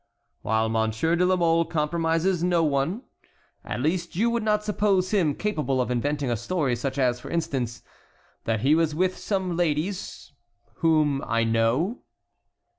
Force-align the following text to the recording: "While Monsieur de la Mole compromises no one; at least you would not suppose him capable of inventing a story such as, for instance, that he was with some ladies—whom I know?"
"While 0.41 0.67
Monsieur 0.67 1.15
de 1.15 1.23
la 1.27 1.35
Mole 1.35 1.63
compromises 1.63 2.43
no 2.43 2.63
one; 2.63 3.03
at 3.63 3.81
least 3.81 4.15
you 4.15 4.31
would 4.31 4.41
not 4.41 4.63
suppose 4.63 5.11
him 5.11 5.35
capable 5.35 5.79
of 5.79 5.91
inventing 5.91 6.31
a 6.31 6.35
story 6.37 6.75
such 6.75 6.97
as, 6.97 7.19
for 7.19 7.29
instance, 7.29 7.83
that 8.45 8.61
he 8.61 8.73
was 8.73 8.95
with 8.95 9.15
some 9.15 9.55
ladies—whom 9.55 11.23
I 11.27 11.43
know?" 11.43 12.01